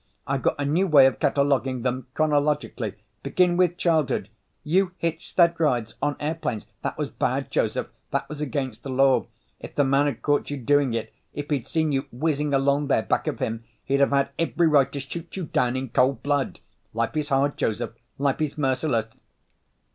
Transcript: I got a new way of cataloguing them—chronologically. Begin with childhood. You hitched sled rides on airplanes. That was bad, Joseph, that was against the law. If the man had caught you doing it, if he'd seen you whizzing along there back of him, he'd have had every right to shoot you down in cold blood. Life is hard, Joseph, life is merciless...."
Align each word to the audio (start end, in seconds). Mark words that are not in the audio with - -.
I 0.25 0.39
got 0.39 0.55
a 0.57 0.65
new 0.65 0.87
way 0.87 1.05
of 1.05 1.19
cataloguing 1.19 1.83
them—chronologically. 1.83 2.95
Begin 3.21 3.55
with 3.55 3.77
childhood. 3.77 4.29
You 4.63 4.93
hitched 4.97 5.35
sled 5.35 5.53
rides 5.59 5.93
on 6.01 6.15
airplanes. 6.19 6.65
That 6.81 6.97
was 6.97 7.11
bad, 7.11 7.51
Joseph, 7.51 7.89
that 8.09 8.27
was 8.27 8.41
against 8.41 8.81
the 8.81 8.89
law. 8.89 9.27
If 9.59 9.75
the 9.75 9.83
man 9.83 10.07
had 10.07 10.23
caught 10.23 10.49
you 10.49 10.57
doing 10.57 10.95
it, 10.95 11.13
if 11.35 11.51
he'd 11.51 11.67
seen 11.67 11.91
you 11.91 12.07
whizzing 12.11 12.51
along 12.51 12.87
there 12.87 13.03
back 13.03 13.27
of 13.27 13.37
him, 13.37 13.63
he'd 13.83 13.99
have 13.99 14.09
had 14.09 14.29
every 14.39 14.65
right 14.65 14.91
to 14.91 14.99
shoot 14.99 15.37
you 15.37 15.45
down 15.45 15.75
in 15.75 15.89
cold 15.89 16.23
blood. 16.23 16.61
Life 16.95 17.15
is 17.15 17.29
hard, 17.29 17.55
Joseph, 17.55 17.93
life 18.17 18.41
is 18.41 18.57
merciless...." 18.57 19.05